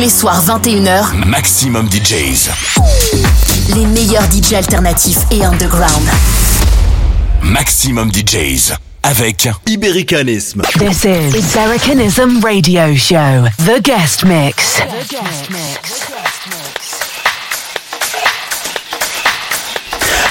Tous 0.00 0.04
les 0.04 0.10
soirs 0.10 0.42
21h, 0.46 1.26
Maximum 1.26 1.86
DJs. 1.86 2.48
Les 3.74 3.84
meilleurs 3.84 4.26
DJs 4.30 4.54
alternatifs 4.54 5.18
et 5.30 5.44
underground. 5.44 6.08
Maximum 7.42 8.10
DJs 8.10 8.72
avec 9.02 9.46
Ibéricanisme. 9.66 10.62
This 10.78 11.04
is 11.04 11.36
Ibericanism 11.36 12.42
Radio 12.42 12.96
Show, 12.96 13.44
The 13.66 13.82
Guest 13.82 14.24
Mix. 14.24 14.76
The 14.76 15.06
guest 15.10 15.50
mix. 15.50 16.10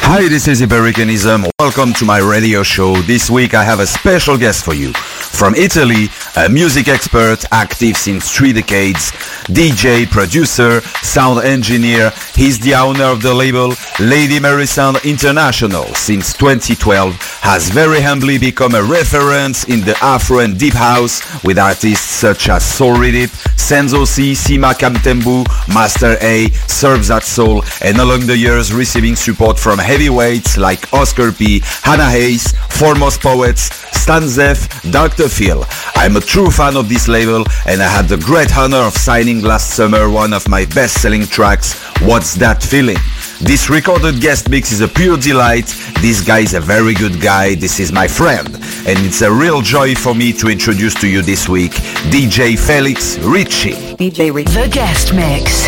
Hi, 0.02 0.28
this 0.28 0.48
is 0.48 0.64
Ibericanism. 0.64 1.48
Welcome 1.60 1.94
to 1.94 2.06
my 2.06 2.18
radio 2.18 2.64
show. 2.64 2.96
This 3.04 3.30
week 3.30 3.54
I 3.54 3.64
have 3.64 3.80
a 3.80 3.86
special 3.86 4.36
guest 4.36 4.66
for 4.66 4.74
you. 4.74 4.94
From 5.32 5.56
Italy, 5.56 6.10
a 6.36 6.50
music 6.50 6.90
expert 6.90 7.46
active 7.52 7.96
since 7.96 8.30
three 8.30 8.52
decades, 8.52 9.12
DJ, 9.48 10.10
producer, 10.10 10.82
sound 11.02 11.46
engineer. 11.46 12.12
He's 12.36 12.60
the 12.60 12.76
owner 12.76 13.06
of 13.06 13.22
the 13.22 13.34
label 13.34 13.74
Lady 14.00 14.40
Mary 14.40 14.66
Sound 14.66 14.98
International 15.06 15.86
since 15.96 16.34
2012, 16.34 17.16
has 17.42 17.70
very 17.70 18.02
humbly 18.02 18.38
become 18.38 18.76
a 18.76 18.84
reference 18.84 19.64
in 19.66 19.82
the 19.82 19.98
Afro 20.02 20.40
and 20.40 20.60
Deep 20.60 20.74
House 20.74 21.22
with 21.44 21.58
artists 21.58 22.06
such 22.06 22.50
as 22.50 22.66
Soul 22.66 22.96
Redip, 22.96 23.30
Senzo 23.56 24.06
C, 24.06 24.34
Sima 24.34 24.74
Kamtembu, 24.74 25.46
Master 25.74 26.18
A, 26.22 26.50
Serves 26.68 27.08
That 27.08 27.24
Soul, 27.24 27.64
and 27.82 27.98
along 27.98 28.26
the 28.28 28.38
years 28.38 28.74
receiving 28.74 29.16
support 29.16 29.58
from 29.58 29.80
heavyweights 29.80 30.58
like 30.58 30.92
Oscar 30.94 31.32
P, 31.32 31.62
Hannah 31.84 32.10
Hayes, 32.10 32.52
Foremost 32.70 33.22
Poets, 33.22 33.70
Stan 34.00 34.24
Zeff, 34.24 34.92
Dr. 34.92 35.19
Phil. 35.28 35.66
I'm 35.96 36.16
a 36.16 36.22
true 36.22 36.50
fan 36.50 36.78
of 36.78 36.88
this 36.88 37.08
label 37.08 37.44
and 37.66 37.82
I 37.82 37.88
had 37.88 38.08
the 38.08 38.18
great 38.18 38.56
honor 38.56 38.78
of 38.78 38.94
signing 38.94 39.42
last 39.42 39.72
summer 39.76 40.10
one 40.10 40.34
of 40.34 40.48
my 40.48 40.66
best-selling 40.66 41.26
tracks, 41.26 41.74
What's 42.02 42.36
That 42.36 42.64
Feeling? 42.64 42.98
This 43.42 43.70
recorded 43.70 44.22
guest 44.22 44.50
mix 44.50 44.72
is 44.72 44.82
a 44.82 44.88
pure 44.88 45.18
delight. 45.18 45.66
This 46.02 46.22
guy 46.26 46.40
is 46.40 46.54
a 46.54 46.60
very 46.60 46.94
good 46.94 47.20
guy. 47.20 47.56
This 47.56 47.80
is 47.80 47.92
my 47.92 48.08
friend. 48.08 48.48
And 48.88 49.00
it's 49.06 49.22
a 49.22 49.32
real 49.32 49.62
joy 49.62 49.96
for 49.96 50.14
me 50.14 50.32
to 50.34 50.48
introduce 50.48 50.94
to 50.96 51.08
you 51.08 51.22
this 51.22 51.50
week 51.50 51.72
DJ 52.12 52.58
Felix 52.58 53.18
Ricci. 53.20 53.72
DJ 53.96 54.34
Ricci. 54.34 54.54
The 54.54 54.68
Guest 54.68 55.14
Mix. 55.14 55.68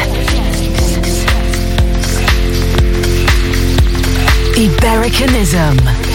Ibericanism. 4.57 6.10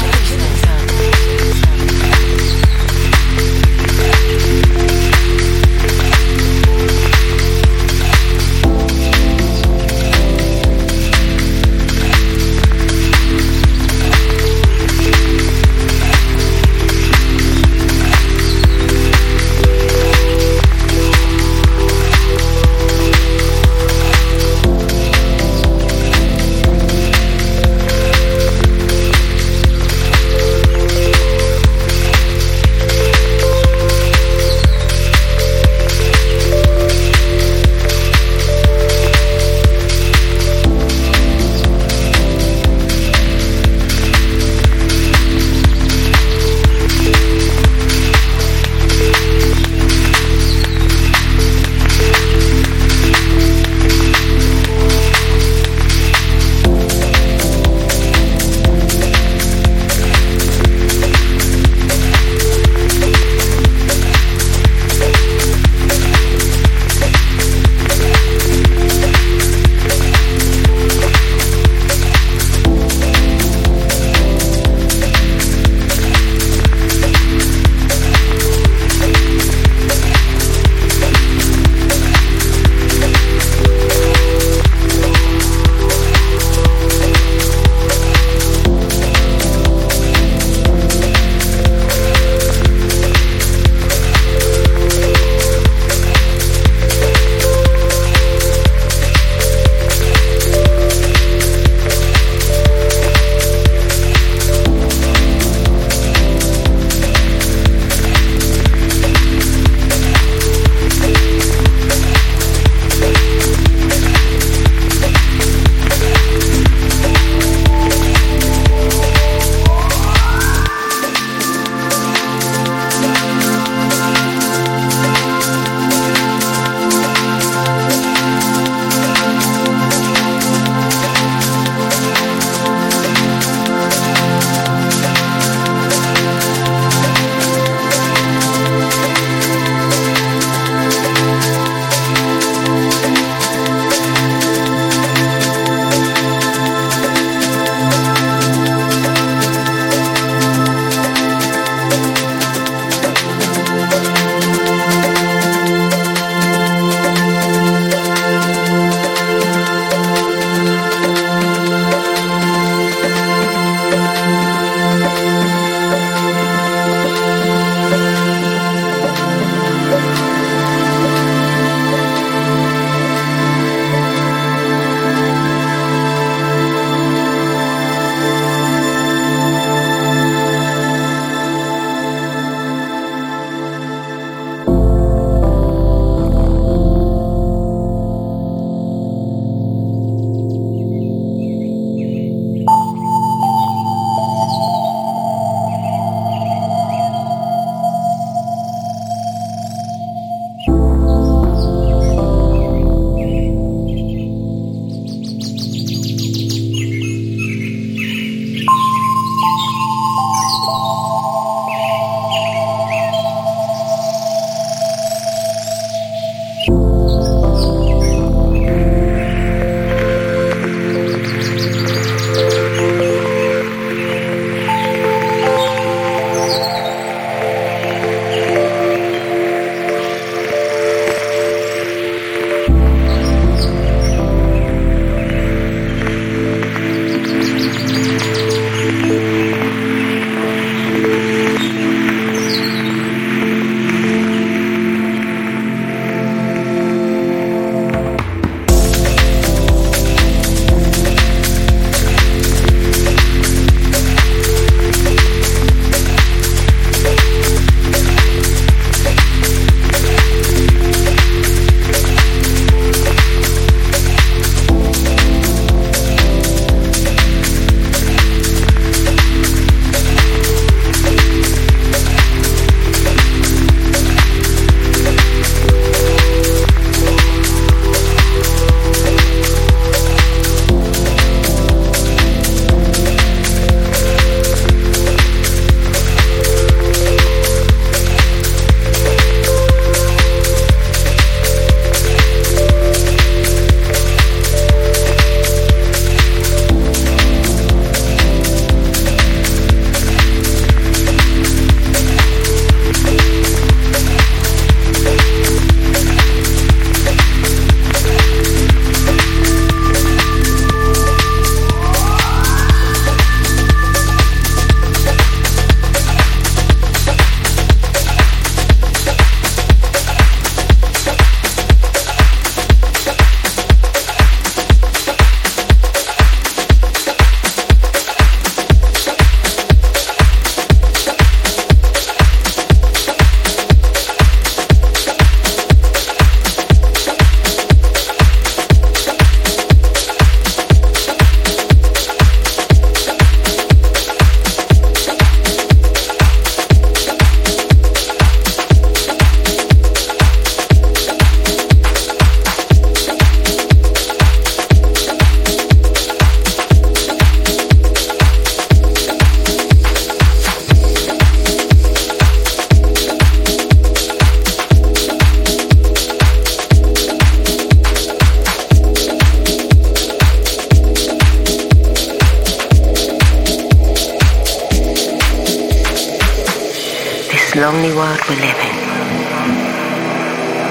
Lonely 377.67 377.93
world 377.97 378.21
we 378.29 378.37
live 378.37 378.61
in. 378.69 378.77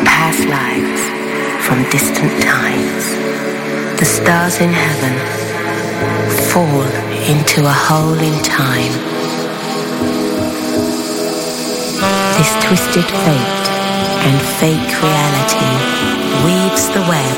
Past 0.06 0.48
lives 0.48 1.02
from 1.68 1.84
distant 1.92 2.32
times. 2.42 3.04
The 4.00 4.06
stars 4.06 4.62
in 4.62 4.72
heaven 4.72 5.16
fall 6.52 6.88
into 7.28 7.66
a 7.66 7.78
hole 7.88 8.18
in 8.30 8.42
time. 8.44 8.96
This 12.38 12.52
twisted 12.64 13.08
fate 13.26 13.68
and 14.28 14.38
fake 14.60 14.92
reality 15.04 15.74
weaves 16.46 16.88
the 16.96 17.04
web 17.12 17.38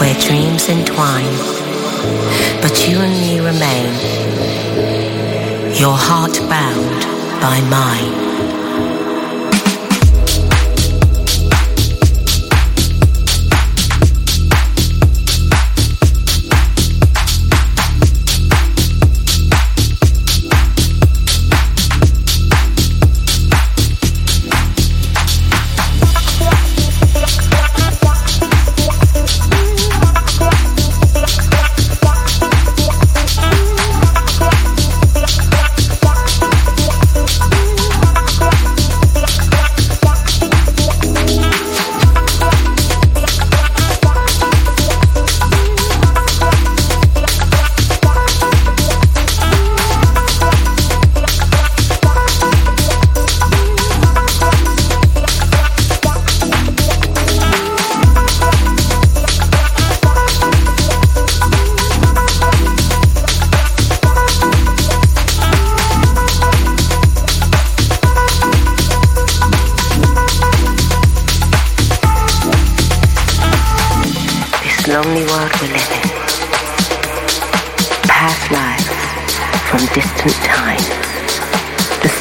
where 0.00 0.16
dreams 0.26 0.70
entwine. 0.70 1.36
But 2.62 2.88
you 2.88 2.96
and 3.00 3.12
me 3.20 3.40
remain, 3.40 3.92
your 5.76 5.96
heart 6.08 6.40
bound 6.48 7.02
by 7.42 7.60
mine. 7.68 8.35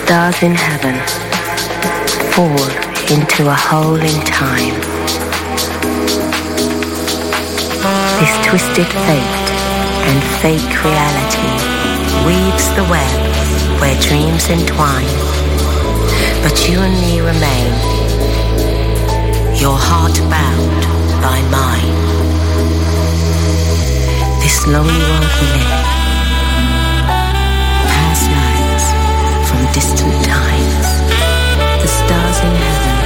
In 0.08 0.54
heaven 0.54 0.94
fall 2.34 2.70
into 3.10 3.50
a 3.50 3.56
hole 3.56 3.96
in 3.96 4.22
time. 4.24 4.76
This 8.20 8.34
twisted 8.46 8.86
fate 8.86 9.40
and 10.06 10.22
fake 10.42 10.84
reality 10.84 11.50
weaves 12.24 12.70
the 12.76 12.84
web 12.84 13.82
where 13.82 14.00
dreams 14.00 14.48
entwine. 14.50 15.10
But 16.44 16.70
you 16.70 16.78
and 16.78 16.94
me 17.02 17.22
remain, 17.22 17.74
your 19.60 19.78
heart 19.78 20.20
bound 20.30 20.82
by 21.24 21.42
mine. 21.50 21.96
This 24.42 24.68
lonely 24.68 25.00
world 25.00 25.32
we 25.42 25.48
live 25.48 25.95
distant 29.75 30.24
times, 30.24 30.88
the 31.84 31.89
stars 32.00 32.39
in 32.48 32.55
heaven 32.63 32.98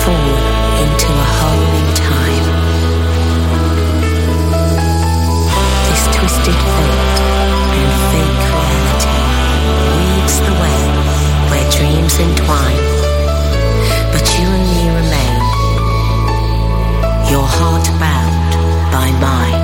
fall 0.00 0.36
into 0.80 1.10
a 1.12 1.28
hole 1.36 1.72
in 1.80 1.88
time. 2.00 2.46
This 5.88 6.04
twisted 6.16 6.58
fate 6.74 7.20
and 7.76 7.92
fake 8.08 8.44
reality 8.56 9.20
weaves 10.00 10.36
the 10.48 10.54
web 10.64 10.92
where 11.50 11.68
dreams 11.76 12.14
entwine. 12.24 12.84
But 14.16 14.24
you 14.38 14.46
and 14.48 14.64
me 14.72 14.82
remain, 14.96 15.40
your 17.30 17.44
heart 17.44 17.86
bound 18.00 18.52
by 18.90 19.08
mine, 19.20 19.63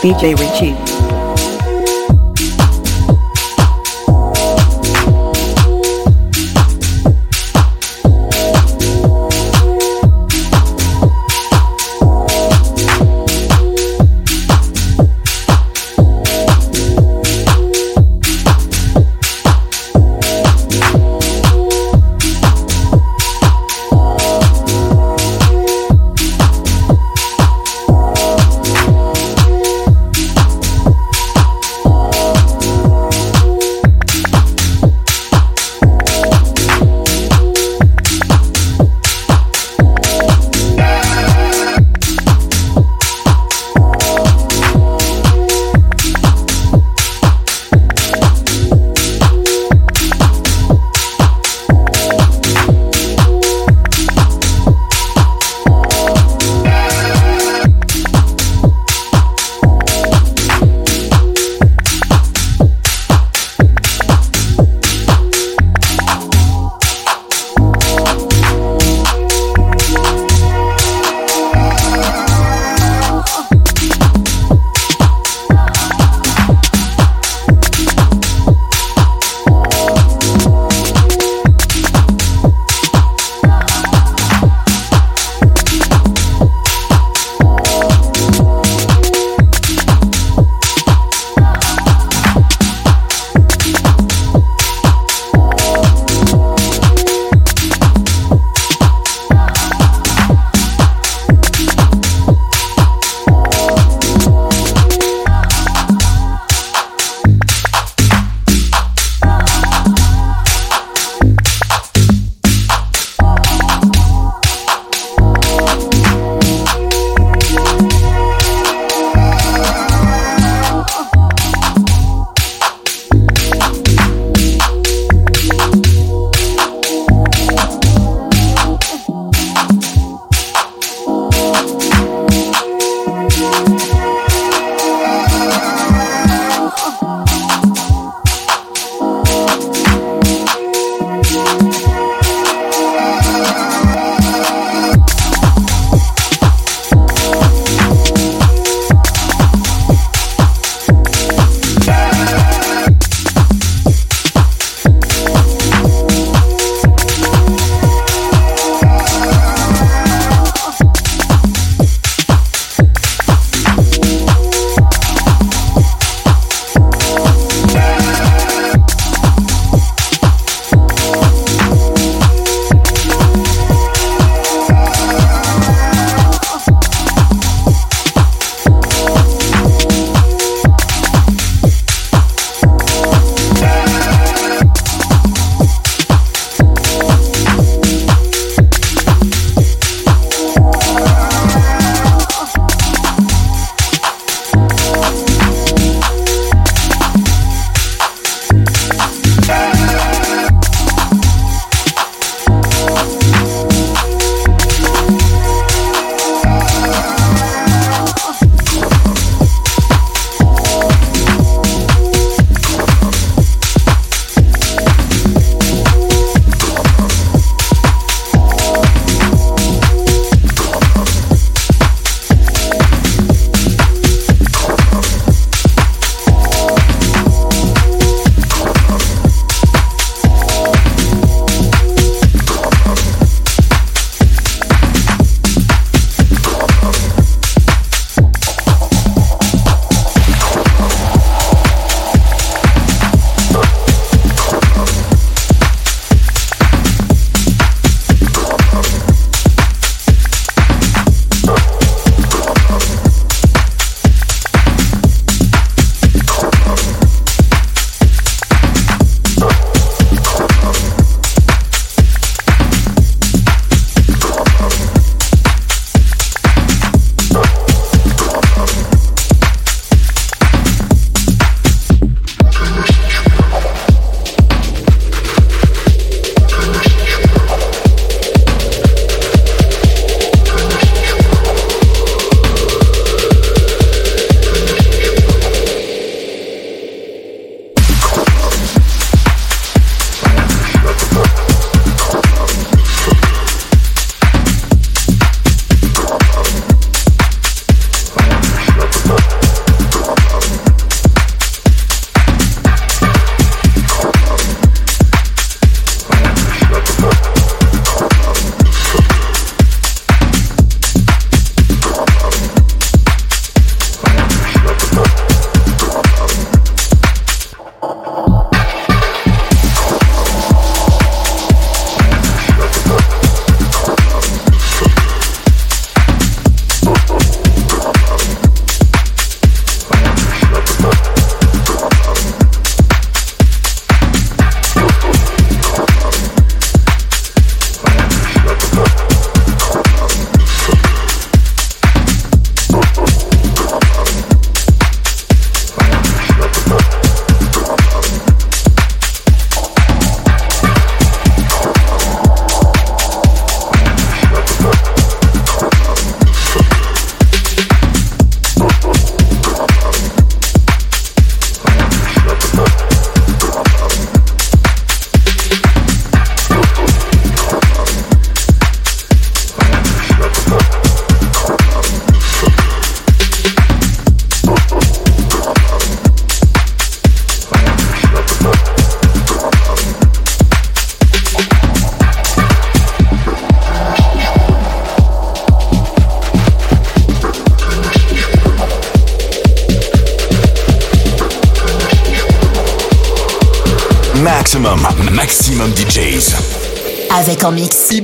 DJ 0.00 0.34
Ricci. 0.34 1.17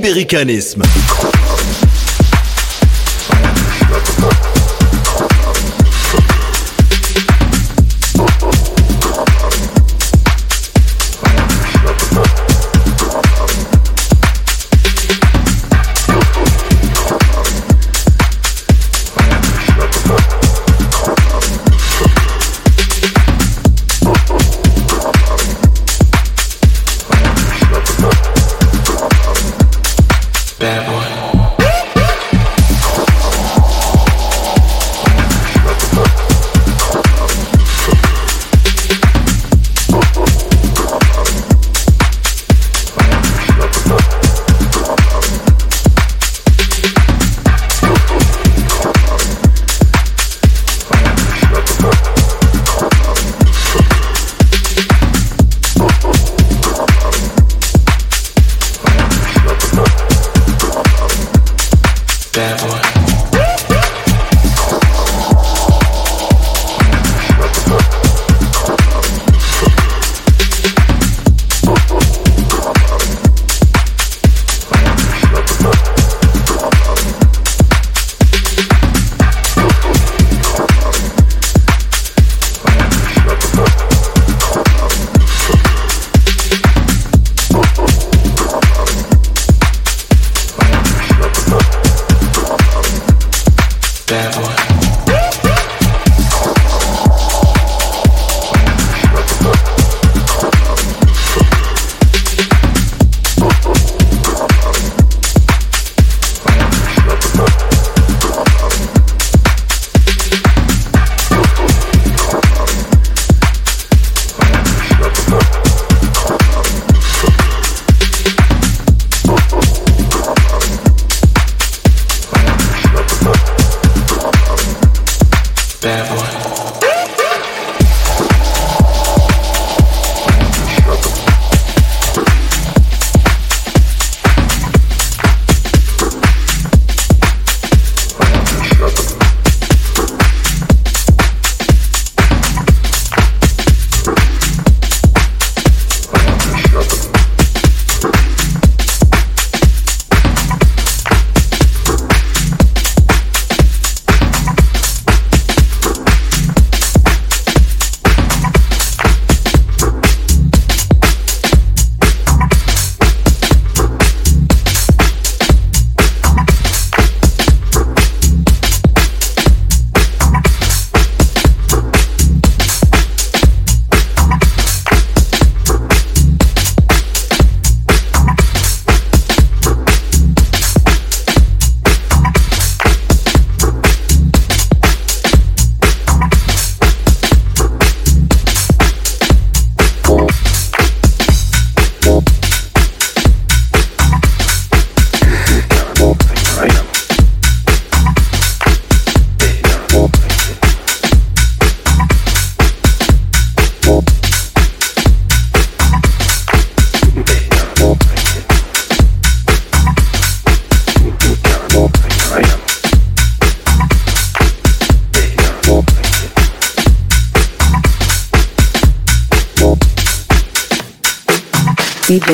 Ibéricanisme. 0.05 0.83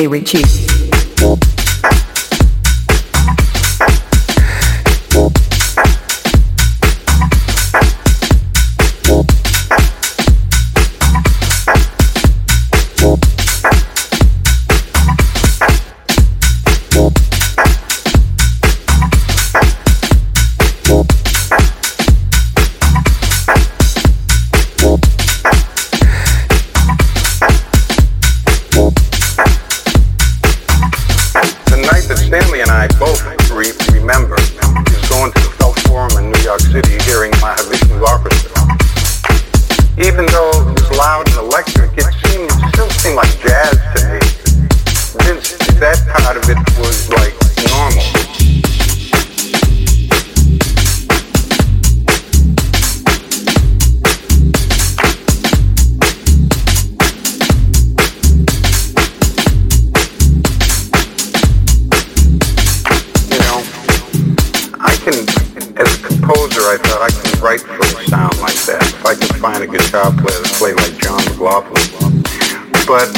DJ 0.08 0.51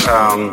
um, 0.08 0.52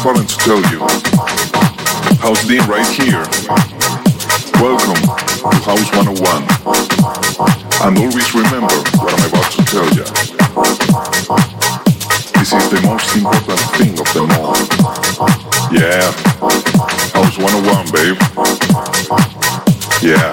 Something 0.00 0.22
important 0.22 0.28
to 0.30 0.36
tell 0.38 0.62
you. 0.72 0.80
House 2.20 2.46
Dean 2.46 2.64
right 2.68 2.86
here. 2.86 3.24
Welcome 4.56 4.96
to 4.96 5.60
House 5.60 5.90
101. 5.92 6.42
And 7.84 7.98
always 7.98 8.34
remember 8.34 8.72
what 8.96 9.12
I'm 9.12 9.28
about 9.28 9.50
to 9.52 9.64
tell 9.64 9.88
you. 9.92 10.04
This 12.38 12.52
is 12.52 12.64
the 12.70 12.80
most 12.84 13.14
important 13.16 13.60
thing 13.76 13.92
of 14.00 14.08
them 14.14 14.30
all. 14.40 14.56
Yeah. 15.70 16.12
House 17.12 17.36
101, 17.36 17.92
babe. 17.92 18.16
Yeah. 20.00 20.32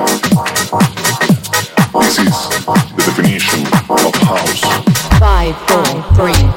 This 1.99 2.19
is 2.19 2.35
the 2.95 3.03
definition 3.05 3.67
of 3.89 4.15
house. 4.23 4.61
Five, 5.19 5.57
four, 5.67 6.03
three, 6.15 6.56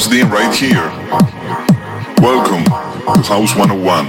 House 0.00 0.08
Dean 0.08 0.30
right 0.30 0.54
here. 0.54 0.88
Welcome 2.22 2.64
to 2.64 3.22
House 3.28 3.54
101. 3.54 4.06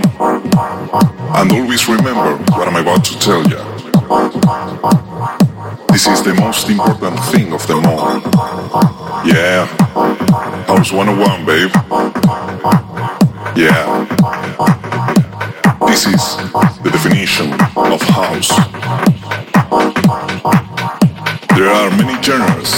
And 1.35 1.51
always 1.51 1.85
remember 1.89 2.37
what 2.55 2.65
I'm 2.65 2.77
about 2.77 3.03
to 3.03 3.19
tell 3.19 3.43
you. 3.43 3.57
This 5.91 6.07
is 6.07 6.23
the 6.23 6.33
most 6.39 6.69
important 6.69 7.19
thing 7.25 7.51
of 7.51 7.67
them 7.67 7.85
all. 7.87 8.21
Yeah. 9.25 9.65
House 10.65 10.93
101, 10.93 11.45
babe. 11.45 11.69
Yeah. 13.57 14.07
This 15.87 16.07
is 16.07 16.37
the 16.83 16.89
definition 16.89 17.51
of 17.51 18.01
house. 18.03 18.47
There 21.57 21.67
are 21.67 21.89
many 21.97 22.23
genres, 22.23 22.71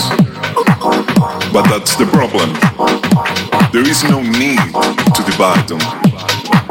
but 1.54 1.70
that's 1.70 1.96
the 1.96 2.08
problem. 2.08 3.03
There 3.74 3.90
is 3.90 4.04
no 4.04 4.22
need 4.22 4.60
to 4.62 5.24
divide 5.26 5.68
them. 5.68 5.82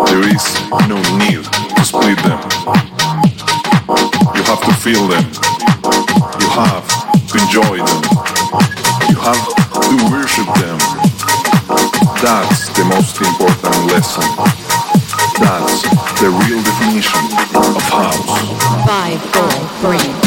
There 0.06 0.22
is 0.22 0.44
no 0.86 1.02
need 1.18 1.42
to 1.42 1.84
split 1.84 2.16
them. 2.22 2.38
You 4.38 4.42
have 4.46 4.62
to 4.62 4.72
feel 4.78 5.08
them. 5.08 5.26
You 6.38 6.48
have 6.54 6.86
to 7.26 7.38
enjoy 7.42 7.82
them. 7.82 8.02
You 9.10 9.18
have 9.18 9.42
to 9.82 9.94
worship 10.14 10.46
them. 10.62 10.78
That's 12.22 12.70
the 12.78 12.84
most 12.86 13.18
important 13.18 13.74
lesson. 13.90 14.22
That's 15.42 15.82
the 16.22 16.30
real 16.30 16.62
definition 16.62 17.18
of 17.58 17.82
house. 17.90 18.86
Five, 18.86 19.20
four, 19.34 19.50
three, 19.82 20.21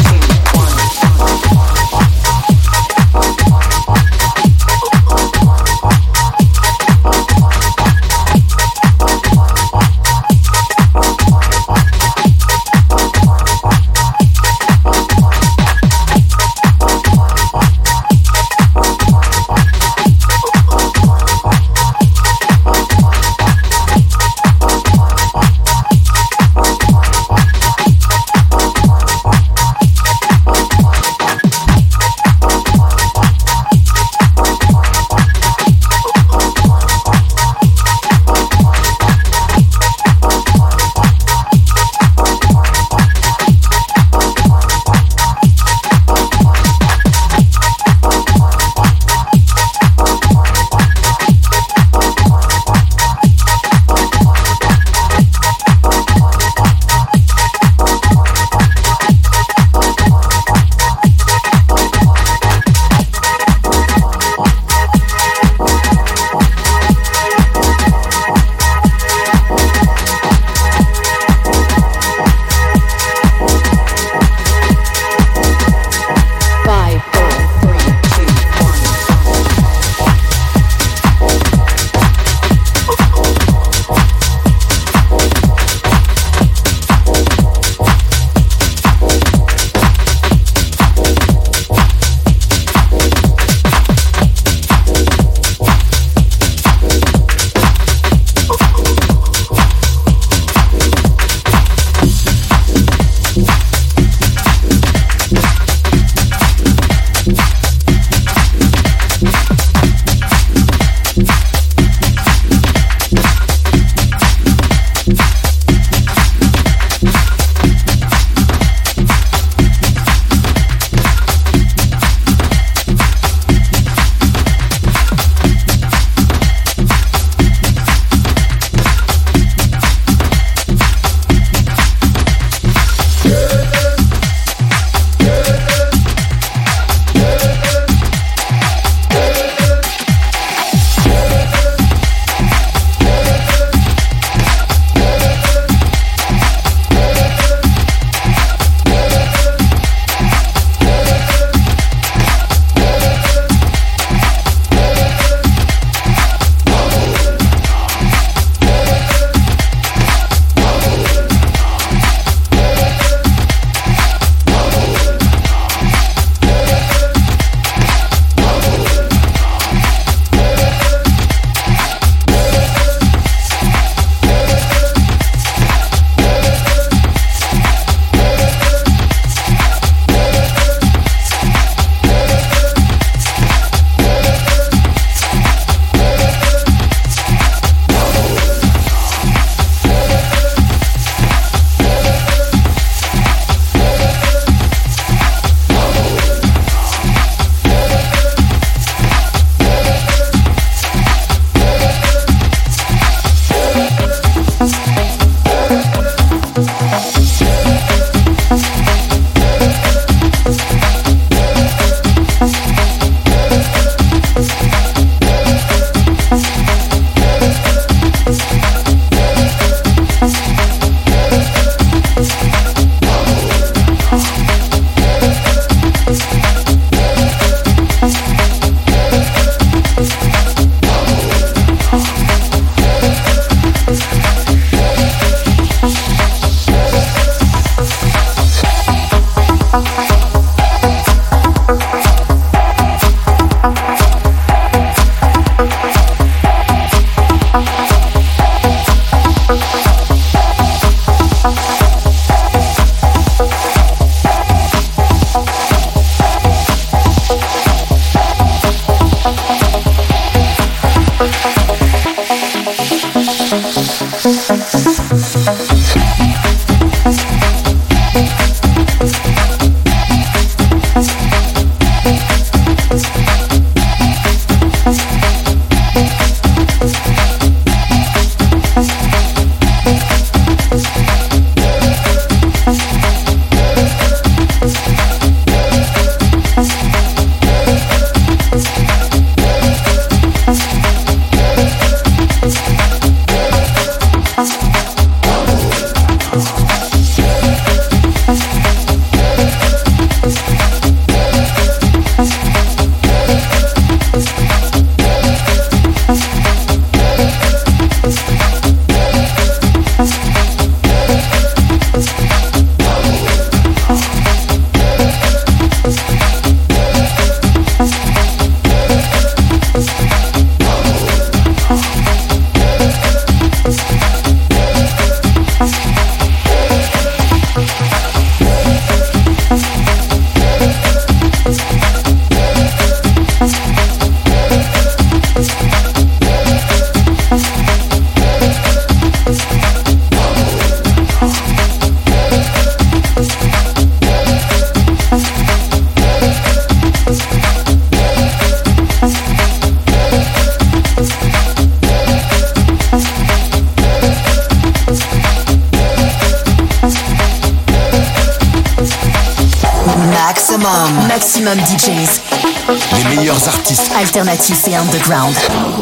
artistes. 364.36 364.36
Alternatifs 364.36 364.68
et 364.68 364.76
underground. 364.76 365.75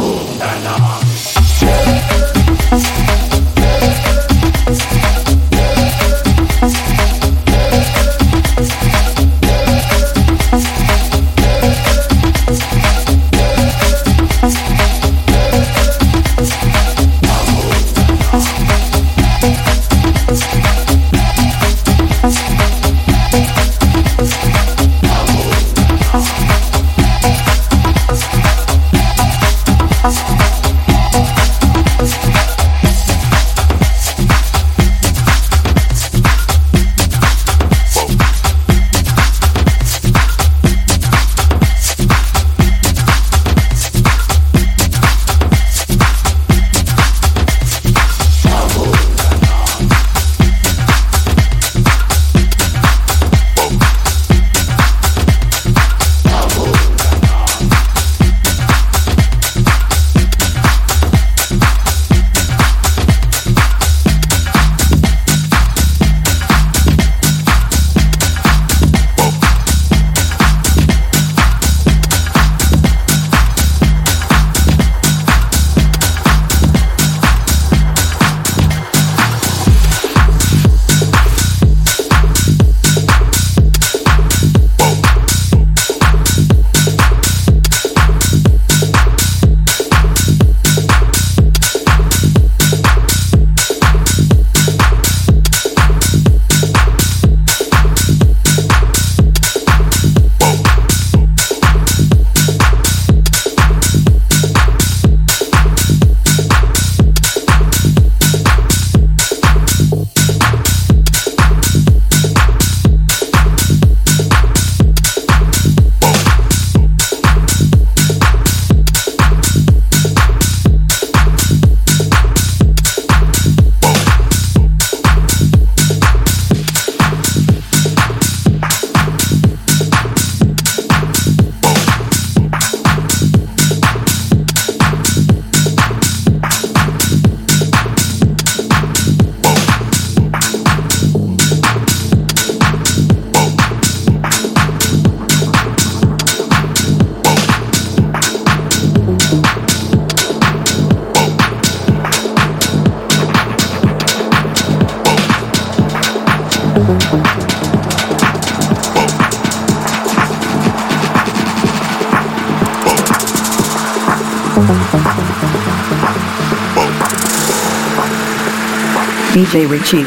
DJ 169.32 169.66
Ricci. 169.66 170.06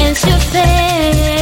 Ibericanism 0.00 0.54
Radio 0.54 1.39